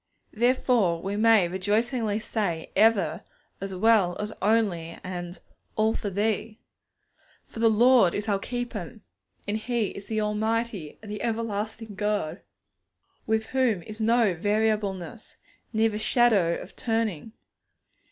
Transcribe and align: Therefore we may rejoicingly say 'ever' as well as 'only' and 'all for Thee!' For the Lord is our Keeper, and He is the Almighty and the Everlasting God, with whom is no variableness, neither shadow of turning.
Therefore 0.33 0.99
we 0.99 1.15
may 1.15 1.47
rejoicingly 1.47 2.17
say 2.19 2.71
'ever' 2.75 3.21
as 3.61 3.75
well 3.75 4.17
as 4.19 4.33
'only' 4.41 4.97
and 5.03 5.39
'all 5.75 5.93
for 5.93 6.09
Thee!' 6.09 6.59
For 7.45 7.59
the 7.59 7.69
Lord 7.69 8.15
is 8.15 8.27
our 8.27 8.39
Keeper, 8.39 9.01
and 9.47 9.57
He 9.59 9.89
is 9.89 10.07
the 10.07 10.19
Almighty 10.19 10.97
and 11.03 11.11
the 11.11 11.21
Everlasting 11.21 11.93
God, 11.93 12.41
with 13.27 13.45
whom 13.53 13.83
is 13.83 14.01
no 14.01 14.33
variableness, 14.33 15.37
neither 15.71 15.99
shadow 15.99 16.59
of 16.59 16.75
turning. 16.75 17.33